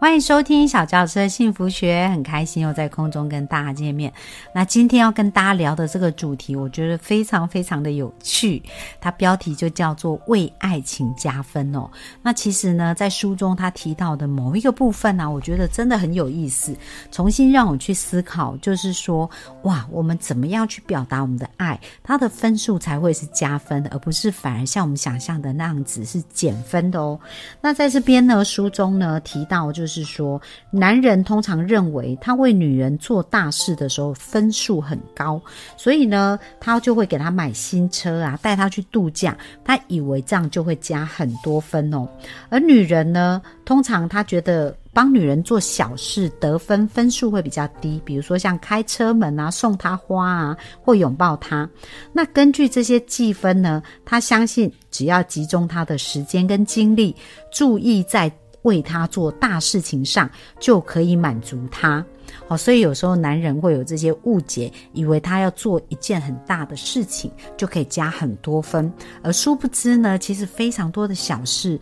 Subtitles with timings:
[0.00, 4.12] 欢迎收听小教师的幸福学，很开心又在空中跟大家见面。
[4.54, 8.62] 那今天要跟大家聊的这个主题，我觉得非常非常的有趣。
[9.00, 11.90] 它标题就叫做“为爱情加分”哦。
[12.22, 16.76] 那其实呢，在书中他提到的某一个部分呢，我觉得真的很有意思。
[17.10, 19.28] 重新让我去思考，就是说，
[19.64, 27.18] 哇，我们怎么样去表达我们的爱，它的分数才会是加分的，而不是反而像我们想象的那样子是减分的哦。
[27.60, 29.87] 那在这边呢，书中呢提到就。
[29.88, 35.40] 是说，男人通常认为他为女人做大事的时候分数很高，
[35.76, 42.06] 所以呢，他就会给他买新车啊，带他去度假，他以为这样就会加很多分哦。
[42.50, 51.68] 而女人呢，通常他觉得帮女人做小事得分分数会比较低，比如说像开车门啊、送她花啊或拥抱她。
[52.12, 57.14] 那根据这些计分呢，他相信只要集中他的时间跟精力，
[57.50, 58.30] 注意在。
[58.62, 60.28] 为他做大事情上
[60.58, 62.04] 就可以满足他，
[62.46, 68.92] 好，所以有时候男人会有这些误解，以为他要做一件很大的事情就可以加很多分，
[69.22, 71.78] 而殊不知呢，其实非常多的小事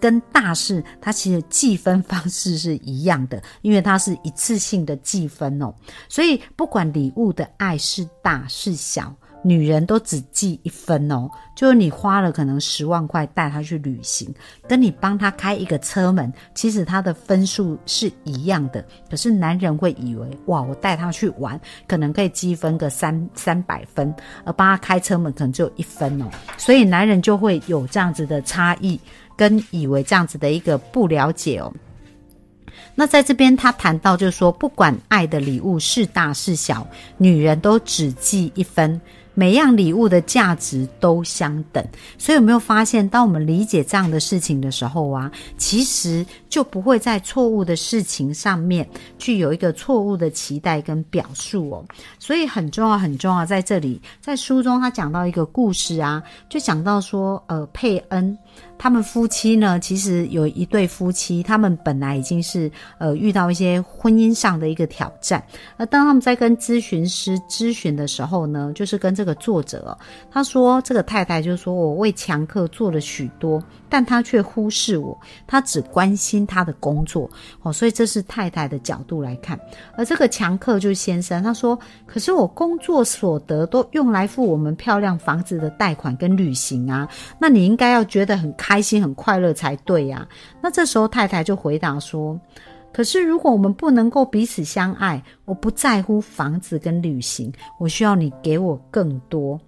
[0.00, 5.74] 跟大事，它其实计分方式是一样的， 因为它是一次性的计分哦，
[6.08, 9.14] 所以不管礼物的爱是大是小。
[9.42, 14.32] 女人都只记一分哦，就是你花了可能十万块带她去旅行，
[14.68, 18.84] 跟你帮她开一个车门，其实她的分数是一样的。
[19.08, 26.26] 可是男人会以为，哇，我带她去玩，可能可以积分个三三百分，而帮她开车门可能只有一分哦，
[26.58, 29.00] 所以男人就会有这样子的差异，
[29.36, 31.72] 跟以为这样子的一个不了解哦。
[32.94, 36.86] 那在这边他谈到，就是说，不管爱的礼物是大是小，
[37.16, 39.00] 女人都只记一分。
[39.40, 41.82] 每样礼物的价值都相等，
[42.18, 48.86] 所以有没有发现，当我们理解这样的事情的时候啊，其实就不会在错误的事情上面
[49.18, 51.82] 去有一个错误的期待跟表述哦。
[52.18, 58.36] 所以很重要，很重要，在这里，在书中他讲到一个故事啊，就讲到说，呃，佩恩。
[58.82, 65.44] 他们夫妻呢，其实有一对夫妻，他们本来已经是呃遇到一些婚姻上的一个挑战。
[65.76, 69.94] 而当他们在跟咨询师咨询的时候呢，就是跟这个作者，
[70.30, 75.14] 他说这个太太就说：“我为强客做了许多，但他却忽视我，
[75.46, 77.28] 他只关心他的工作。”
[77.60, 79.60] 哦，所以这是太太的角度来看。
[79.94, 87.06] 而这个强客就是先生，他说：“可是我工作所得都用来付我们漂亮房子的贷款跟旅行啊，
[87.38, 90.24] 那你应该要觉得很开。”开心很快乐才对呀。
[90.62, 92.40] 那这时候太太就回答说
[92.94, 99.60] ：“可是如果我们不能够彼此相爱，我不在乎房子跟旅行，我需要你给我更多。”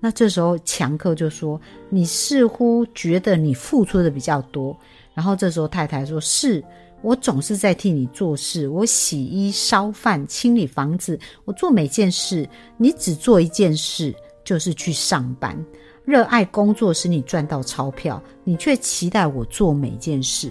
[0.00, 4.74] 那这时候强克就说：“你似乎觉得你付出的比较多。”
[5.12, 6.64] 然后这时候太太说：“是
[7.02, 14.14] 我总是在替你做事，我洗衣、烧饭、清理房子，我做每件事，你只做一件事，
[14.44, 15.54] 就是去上班。”
[16.06, 20.50] 热爱工作使你赚到钞票，你却期待我做每件事。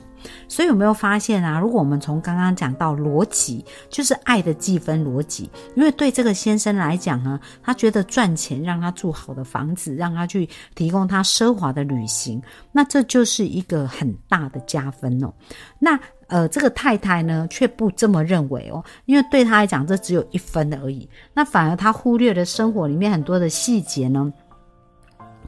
[0.50, 1.60] 所以有没有发现啊？
[1.60, 5.50] 如果我们从刚刚讲到逻辑，就是爱的计分逻辑。
[5.76, 15.32] 因为对这个先生来讲呢，他觉得赚钱让他住好的房子，让他去提供他奢华的旅行，那这就是一个很大的加分哦。
[15.80, 21.08] 那呃，这个太太呢却不这么认为哦，因为对他来讲这只有一分而已。
[21.36, 24.34] 那反而他忽略了生活里面很多的细节呢。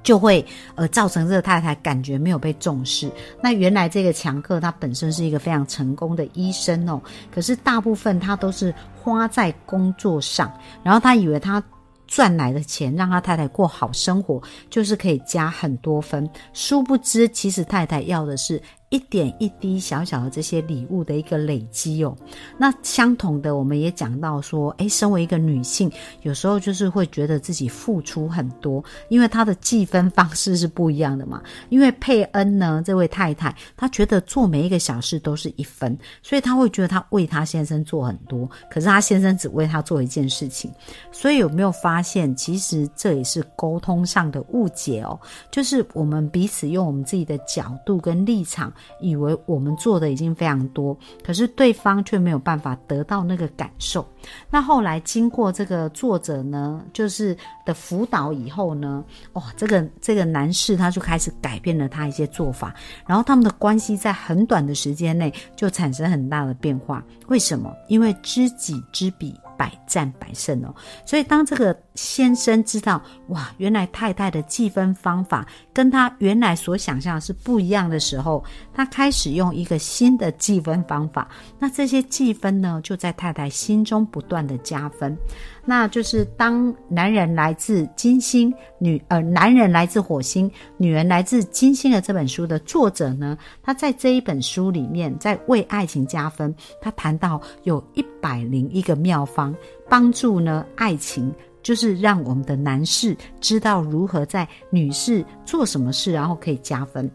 [0.04, 3.12] 就会呃造成这个太太感觉没有被重视。
[3.42, 7.02] 那原来这个强克他本身是一个非常成功的医生哦，
[7.34, 10.52] 可是大部分他都是花在工作上，
[10.84, 11.62] 然后他以为他
[12.08, 16.30] 赚来的钱让他太太过好生活，就是可以加很多分。
[16.54, 18.62] 殊不知，其实太太要的是。
[18.90, 22.16] 一点一滴小小的这些礼物的一个累积哦，
[22.58, 25.92] 那相同的，我们也讲到说，诶，身为一个女性，
[26.22, 31.44] 有时候就是会觉得自己付出很多，因为她的计分方式是不一样的嘛。
[31.68, 40.72] 因为佩恩呢，这位太太，她觉得做每一个小事都是一分，所以她会觉得她为她先生做很多，可是她先生只为她做一件事情。
[41.12, 45.20] 所以有没有发现，其实这也是沟通上的误解哦？
[45.52, 48.74] 就是我们彼此用我们自己的角度跟立场。
[49.00, 54.08] 以为我们做的已经非常多，可是对方却没有办法得到那个感受。
[54.50, 57.36] 那后来经过这个作者呢，就是
[57.66, 59.04] 的辅导以后呢，
[59.34, 62.74] 哇，这个这个男士他就开始改变了他一些做法，
[63.06, 67.04] 然后他们的关系在很短的时间内就产生很大的变化。
[67.28, 67.74] 为什么？
[67.88, 69.34] 因为知己知彼。
[69.58, 70.72] 百战百胜哦，
[71.04, 78.42] 所以当这个先生知道哇，原来太太的计分方法跟他原来所想象是不一样的时候，
[78.74, 81.28] 他开始用一个新的计分方法。
[81.60, 85.18] 那这些计分呢，就在太太心中不断的加分。
[85.66, 99.54] 那就是当男人来自金星，女呃男人来自火星，女人来自金星的这本书的作者呢，他在这一本书里面在为爱情加分，他谈到有一百零一个妙方，
[99.90, 101.34] 帮助呢爱情，
[101.68, 107.12] 就是让我们的男士知道如何在女士做什么事，然后可以加分。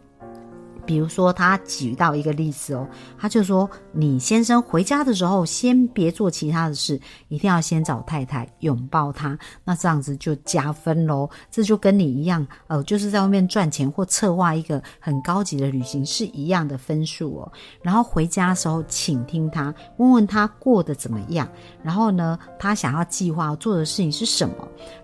[0.85, 2.87] 比如说，他举到一个例子哦，
[3.17, 6.99] 他就说：“你先生回家的时候，先别做其他的事，
[7.29, 11.29] 一定要先找太太拥抱她，那这样子就加分喽。
[11.49, 17.51] 这就跟你一样，呃，就是在外面赚钱或策划一个很高级的旅行是一样的分数哦。
[17.81, 21.47] 然后回家的时候，请听他，问问他过得怎么样，
[21.81, 24.55] 然后呢，他想要计划做的事情是什么。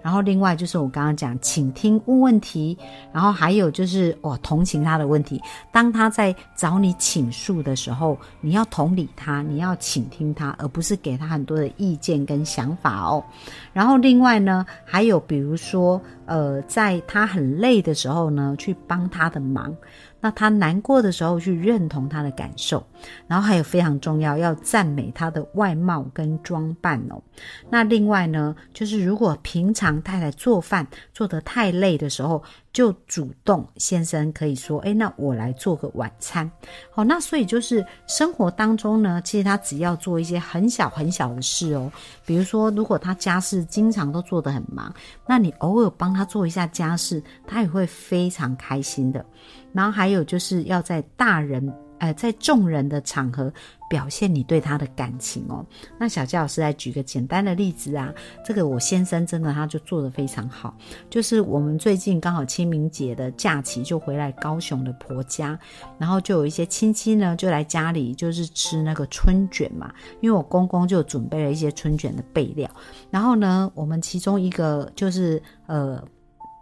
[0.01, 2.77] 然后另外就是我刚刚讲，请听问问题，
[3.13, 13.23] 然后还有就是哦，同情他的问题。”当他在找你倾诉的时候，你要同理他，你要倾听他，而不是给他很多的意见跟想法哦。
[13.71, 19.75] 然后另外呢，还有比如说，呃，在他很累的时候呢，去帮他的忙。
[20.21, 22.85] 那他难过的时候，去认同他的感受，
[23.25, 27.21] 然后还有非常重要，要赞美他的外貌跟装扮哦。
[27.69, 36.49] 那另外呢，就是如果平常太太做饭做得太累的时候，就主动先生可以说：“哎，那我来做个晚餐。”
[36.91, 41.91] 好，那所以就是生活当中呢，其实他只要做一些很小很小的事哦，
[42.25, 44.93] 比如说，如果他家事经常都做得很忙，
[45.25, 49.25] 那你偶尔帮他做一下家事，他也会非常开心的。
[49.73, 53.51] 然后还有就是要在大人，呃，在众人的场合
[53.89, 55.65] 表现你对他的感情哦。
[55.99, 58.13] 那小佳老师来举个简单的例子啊，
[58.43, 60.75] 这个我先生真的他就做的非常好。
[61.09, 65.57] 就是我们最近刚好清明节的假期就回来高雄的婆家，
[65.97, 72.69] 然后就有一些亲戚呢就来家里就是吃那个春卷嘛，因为我公公就准备了一些春卷的备料。
[73.11, 76.03] 然后呢，我们其中一个就是呃，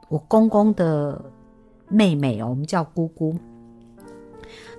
[0.09, 1.23] 我公公的。
[1.89, 3.33] 妹妹哦，我们叫姑姑。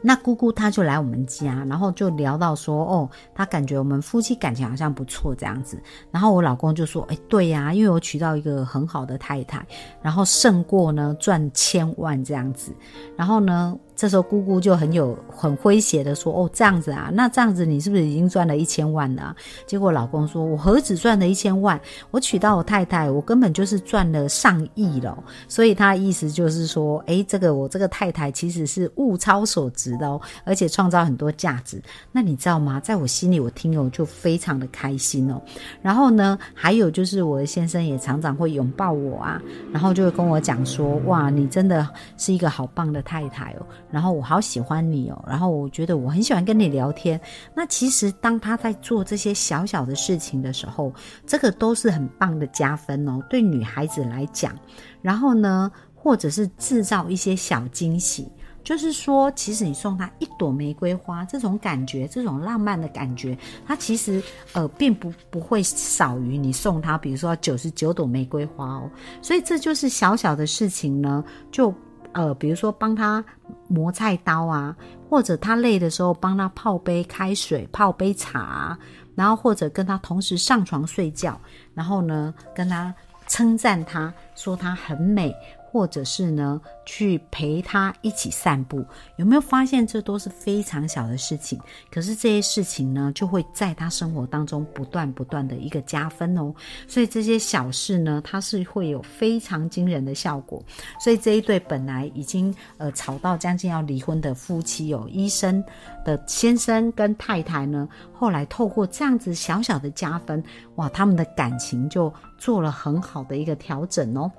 [0.03, 5.81] 那姑姑她就来我们家，然后就聊到说，哦，她感觉我们夫妻感情好像不错这样子。
[6.11, 9.67] 然后我老公就说，哎，对呀，因为我娶到一个很好的太太，
[10.03, 12.73] 然后胜过呢赚千万这样子。
[13.17, 13.77] 然后呢。
[13.99, 19.35] 这时候姑姑就很有很诙谐的说：“哦，这样子啊，那这样子你是不是已经赚了一千万了？”
[19.67, 21.79] 结果老公说：“我何止赚了一千万，
[22.13, 31.83] 我娶到我太太，我根本就是赚了上亿了。”所以他的意思就是说：“诶，这个我这个太太其实是物超所值的哦，而且创造很多价值。
[32.13, 32.79] 那你知道吗？
[32.79, 35.43] 在我心里，我听了就非常的开心哦。
[35.83, 39.43] 然后呢，还有就是我的先生也常常会拥抱我啊，
[39.73, 47.21] 然后就会跟我讲说：哇，你真的是一个好棒的太太哦。”然后我好喜欢你哦，然后我觉得我很喜欢跟你聊天。
[47.55, 50.93] 那其实当他在做这些小小的事情的时候，
[51.27, 54.55] 这个都是很棒的加分哦，对女孩子来讲。
[55.01, 58.31] 然后呢，或者是制造一些小惊喜，
[58.63, 63.37] 就是说，其实你送他一朵玫瑰花，这种感觉，这种浪漫的感觉，
[63.67, 64.23] 他其实
[64.53, 68.91] 呃并不不会少于你送他，比如说九十九朵玫瑰花哦。
[69.23, 71.73] 所以这就是小小的事情呢，就。
[72.13, 73.25] 呃，比如说帮他
[73.69, 74.75] 磨菜刀啊，
[75.09, 78.77] 或者他累的时候帮他泡杯开水、泡杯茶，
[79.15, 81.41] 然后或者跟他同时上床睡觉，
[81.75, 82.95] 然后呢跟他
[83.27, 85.35] 称赞他说他很美。
[85.71, 88.83] 或者是呢，去陪他一起散步，
[89.17, 91.59] 有没有发现这都是非常小的事情？
[91.91, 96.55] 可是这些事情呢，就会在他生活当中不断不断的一个加分哦。
[96.87, 100.63] 所以这些小事呢，它是会有非常惊人的效果。
[100.99, 105.63] 所以这一对本来已经呃吵到将近要离婚的夫妻哦，医生
[106.03, 110.43] 的先生跟太太呢，后来透过这样子小小的加分，
[110.77, 114.31] 哇，他们的感情就做了很好的一个调整哦。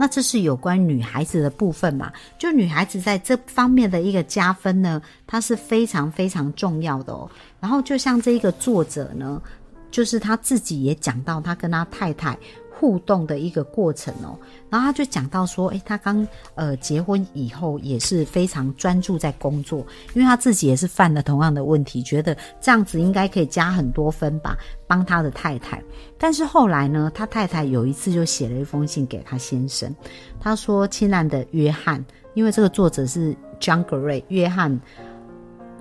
[0.00, 2.10] 那这是有关女孩子的部分嘛？
[2.38, 7.30] 就女孩子在这方面的一个加分呢，它是非常非常重要的哦。
[7.60, 9.42] 然后就像这一个作者呢，
[9.90, 12.34] 就是他自己也讲到，他跟他太太
[12.80, 14.38] 互动的一个过程哦。
[14.70, 24.56] 然后他就讲到说，诶，他刚呃结婚以后也是非常专注在工作，因为他自己也是犯了同样的问题，觉得这样子应该可以加很多分吧，
[24.86, 25.82] 帮他的太太。
[26.16, 29.94] 但是后来呢，他太太有一次就写了一封信给他先生，
[30.40, 34.80] 他说：“亲爱的约翰，因为这个作者是 John Gray，约翰。”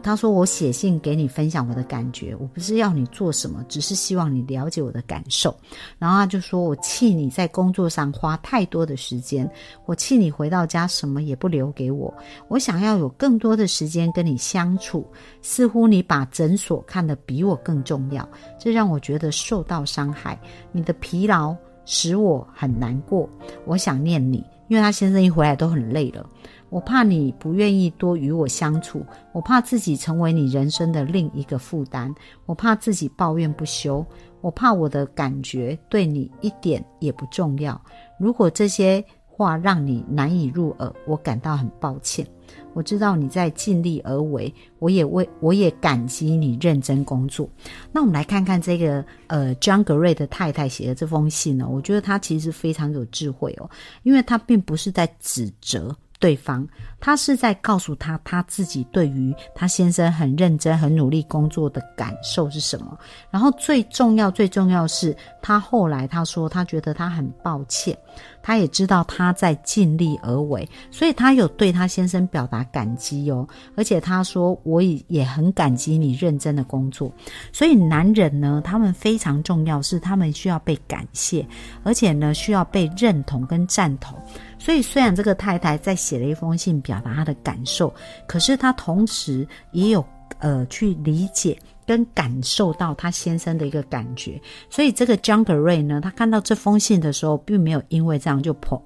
[0.02, 5.56] 他说：“我写信给你分享我的感觉，我不是要你做什么，只是希望你了解我的感受。”
[6.00, 9.50] 然后他就说：“我气你在工作上花太多的时间，
[9.86, 12.14] 我气你回到家什么也不留给我。
[12.48, 15.06] 我想要有更多的时间跟你相处，
[15.42, 18.28] 似乎你把诊所看得比我更重要，
[18.60, 20.40] 这让我觉得受到伤害。
[20.72, 23.30] 你的疲劳使我很难过，
[23.66, 26.28] 我想念你，因为他先生一回来都很累了。”
[26.70, 32.14] 我怕你不愿意多与我相处，我怕自己成为你人生的另一个负担，
[32.46, 34.06] 我怕自己抱怨不休，
[34.42, 37.80] 我怕我的感觉对你一点也不重要。
[38.20, 42.26] 如果这些话让你难以入耳，我感到很抱歉。
[42.74, 47.50] 我知道你在尽力而为，我也为我也感激你认真工作。
[47.92, 51.68] 那我们来看看这个呃，John Gray 的太太写的这封信呢？
[51.68, 53.70] 我觉得他其实非常有智慧哦，
[54.04, 55.96] 因为他并不是在指责。
[56.20, 56.68] 对方，
[57.00, 62.98] 他是在告诉他他自己对于他先生很认真、很努力工作的感受是什么。
[63.32, 67.98] 然后最重要、最重要是，他后来他说他觉得他很抱歉。
[68.42, 73.48] 他也知道他在尽力而为，所以他有对他先生表达感激哦。
[73.76, 77.12] 而且他说，我也也很感激你认真的工作。
[77.54, 81.46] 所以男人呢，他们非常重要，是他们需要被感谢，
[81.84, 84.18] 而且呢，需要被认同跟赞同。
[84.60, 87.92] 所以虽然这个太太在写了一封信表达她的感受，
[88.28, 90.06] 可是她同时也有
[90.38, 91.58] 呃去理解。
[91.88, 94.40] 跟感受到他先生的一个感觉，
[94.70, 98.80] 所以这个 John Gray 呢，他看到这封信的时候，并没有因为这样就勃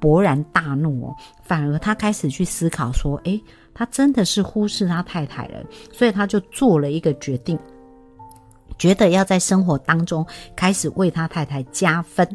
[0.00, 3.40] 勃然大怒哦，反而他开始去思考说，诶，
[3.72, 7.56] 他真的是忽视他太太了，所以他就做了一个决定。
[8.76, 12.26] 觉得要在生活当中开始为他太太加分，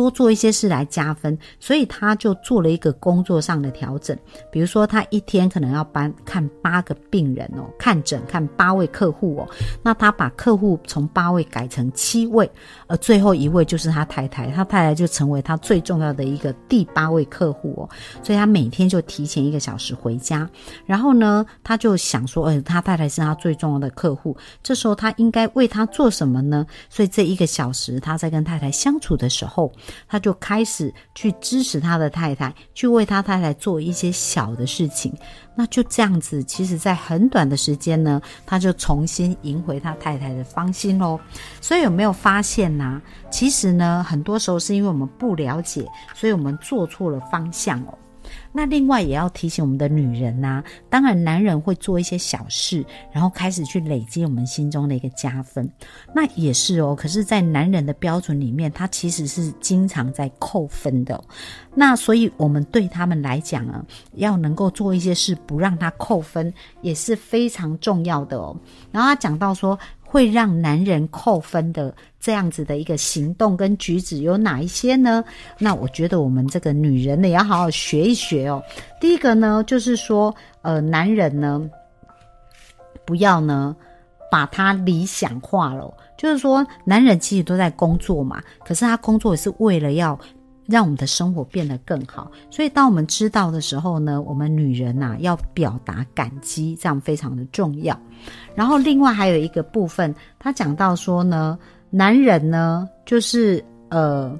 [0.00, 4.16] 多做一些事来加分，所以他就做了一个工作上的调整。
[4.50, 9.48] 比如说，他一天可能要帮看八个病人哦，看诊看八位客户哦，
[9.82, 12.50] 那他把客户从八位改成七位，
[12.86, 17.84] 而最后一位就是他太太，他太太就成为他最重要的一个第八位客户哦，
[18.22, 20.48] 所以他每天就提前一个小时回家，
[20.86, 25.86] 然后呢，他就想说，呃，他太太是他最重要的客户，这时候他应该为他。
[25.90, 26.64] 做什么呢？
[26.88, 29.72] 所以这一个小时，他在跟太太相处的时候，
[30.08, 35.12] 他就开始去支持他的太太，去为他太太做一些小的事情。
[35.54, 41.20] 那就这样子，其实，在很短的时间呢，他就重新赢回他太太的芳心喽。
[41.60, 43.00] 所以有没有发现呢？
[43.30, 47.98] 其实呢，很多时候是因为我们不了解，所以我们做错了方向哦。
[48.52, 55.70] 那另外也要提醒我们的女人呐，当然男人会做一些小事，然后开始去累积我们心中的一个加分，
[56.14, 56.94] 那也是哦。
[56.94, 61.22] 可是，在男人的标准里面，他其实是经常在扣分的。
[61.74, 66.52] 那所以，我们对他们来讲啊，要能够做一些事，不让他扣分，
[66.82, 68.56] 也是非常重要的哦。
[68.90, 69.78] 然后他讲到说。
[70.10, 75.22] 会让男人扣分的这样子的一个行动跟举止有哪一些呢？
[75.56, 78.60] 那我觉得我们这个女人呢，也要好好学一学哦。
[79.00, 81.70] 第一个呢，就是说，呃，男人呢，
[83.04, 83.76] 不要呢
[84.32, 85.94] 把他理想化了。
[86.18, 90.18] 就是说，男人其实都在工作嘛，可是他工作也是为了要。
[90.70, 97.98] 让我们的生活变得更好，所以当我们知道的时候呢，我们女人呐要表达感激，这样非常的重要。
[98.54, 101.58] 然后另外还有一个部分，他讲到说呢，
[101.90, 104.38] 男人呢就是呃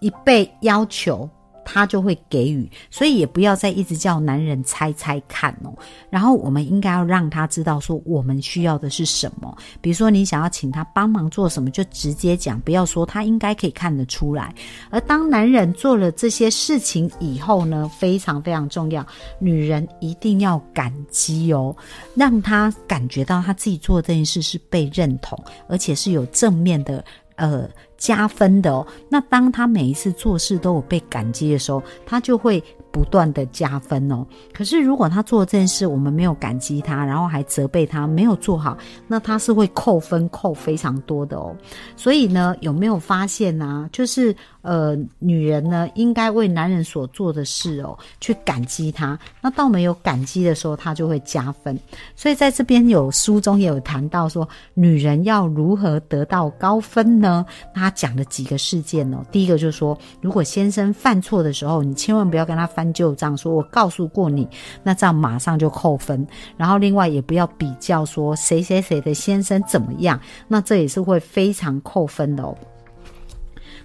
[0.00, 1.28] 一被要求。
[1.66, 5.76] 他就会给予，所以也不要再一直叫男人猜猜看哦。
[6.08, 9.54] 然后我们应该要让他知道说我们需要的是什么。
[9.80, 14.54] 比如说你想要请他帮忙做什么，就直接讲，不要说他应该可以看得出来。
[14.90, 19.04] 而当男人做了这些事情以后呢，非常非常重要，
[19.40, 21.76] 女人一定要感激哦，
[22.14, 25.36] 让他感觉到他自己做这件事是被认同，
[25.68, 27.04] 而且是有正面的。
[27.36, 28.86] 呃，加分的哦。
[29.08, 32.62] 那当他每一次做事都有被感激的时候，他就会
[32.96, 34.26] 不断的加分哦。
[34.54, 38.74] 可是如果他做这件事，我们没有感激他，然后还责备他没有做好，
[39.06, 41.54] 那他是会扣分扣非常多的哦。
[41.94, 43.86] 所以呢，有没有发现呢？
[43.92, 49.18] 就是呃，女人呢应该为男人所做的事哦去感激他。
[49.42, 51.78] 那到没有感激的时候，他就会加分。
[52.14, 57.44] 所以在这边有书中也有谈到说，女人要如何得到高分呢？
[57.74, 59.22] 他讲了几个事件哦。
[59.30, 64.48] 第一个就是说，如果先生犯错的时候，你千万不要跟他翻旧账，说我告诉过你，
[64.82, 66.26] 那这样马上就扣分。
[66.56, 72.56] 然后另外也不要比较说谁谁谁的先生怎么样，那这也是会非常扣分的哦。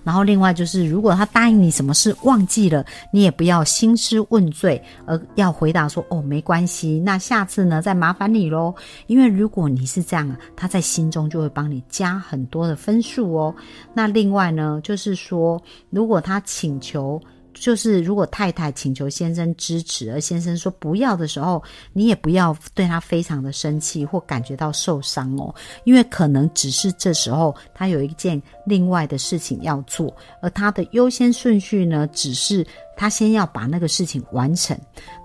[0.03, 8.73] 然后另外就是，如果他答应你什么事忘记了，你也不要兴师问罪，而要回答说哦没关系，那下次呢再麻烦你喽。
[9.05, 13.53] 因为如果你是这样，他在心中就会帮你加很多的分数哦。
[13.93, 17.21] 那另外呢，就是说，如果他请求。
[17.53, 21.61] 就是如果太太请求先生支持，而先生说不要的时候，
[21.93, 25.53] 你也不要对他非常的生气或感觉到受伤哦，
[25.83, 32.65] 因为可能只是这时候他有一件另外的事情要做，而他的优先顺序呢，只是
[32.95, 34.77] 他先要把那个事情完成。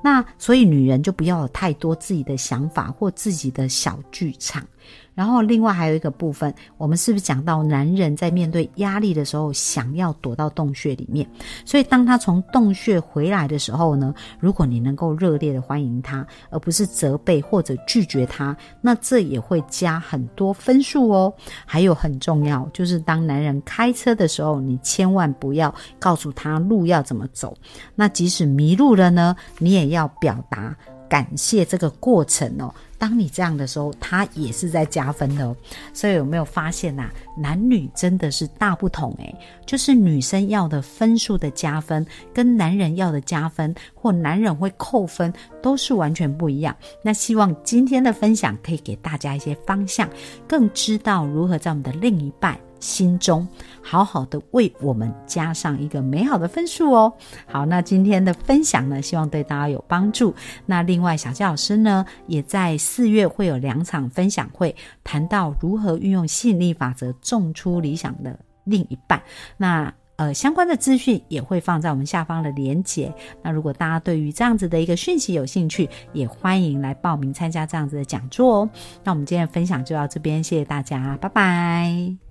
[0.02, 4.66] 那所以女人就不要有太多自己的想法或自己的小剧场。
[5.14, 11.26] 然后，另外还有一个部分，我们是不是讲到男人在面对压力的时候，想要躲到洞穴里面？
[11.64, 21.32] 所以，当他从洞穴回来的时候呢，如果你能够热烈的欢迎他，而不是责备或者拒绝他，那这也会加很多分数哦。
[21.64, 27.56] 还有很重要，就是当男人开车的时候，你千万不要告诉他路要怎么走。
[27.94, 30.76] 那即使迷路了呢，你也要表达。
[31.08, 35.56] 感谢这个过程哦，当你这样的时候，他也是在加分的哦。
[35.92, 37.08] 所以有没有发现呐？
[37.36, 39.34] 男女真的是大不同诶，
[39.66, 45.32] 就是女生要的分数的加分，跟男人要的加分，或男人会扣分，
[45.62, 46.74] 都是完全不一样。
[47.02, 50.08] 那希望今天的分享可以给大家一些方向，
[50.48, 52.58] 更知道如何在我们的另一半。
[52.86, 53.46] 心中
[53.82, 57.12] 好好的为我们加上一个美好的分数哦。
[57.46, 60.32] 好，那今天的分享呢，希望对大家有帮助。
[60.64, 69.20] 那另外，小佳老师呢，也在四月会有两场分享会，谈到如何运用吸引力法则，种出理想的另一半。
[69.56, 73.12] 那呃，相关的资讯也会放在我们下方的连结。
[73.42, 78.70] 那如果大家对于这样子的一个讯息有兴趣，也欢迎来报名参加这样子的讲座哦。
[79.04, 82.25] 那我们今天的分享就到这边，谢谢大家，拜拜。